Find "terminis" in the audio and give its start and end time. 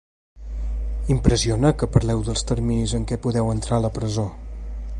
2.53-2.95